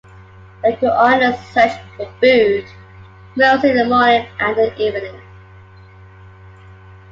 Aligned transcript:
They 0.63 0.75
go 0.77 0.89
on 0.91 1.21
a 1.21 1.37
search 1.53 1.73
for 1.95 2.11
food, 2.19 2.65
mostly 3.35 3.69
in 3.69 3.77
the 3.77 3.85
morning 3.85 4.27
and 4.39 4.57
the 4.57 4.73
evening. 4.81 5.21